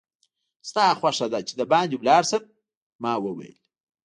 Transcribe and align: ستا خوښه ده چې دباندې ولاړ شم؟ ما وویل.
ستا 0.69 0.85
خوښه 0.99 1.27
ده 1.33 1.39
چې 1.47 1.53
دباندې 1.59 1.95
ولاړ 1.99 2.23
شم؟ 2.29 2.43
ما 3.03 3.13
وویل. 3.23 3.57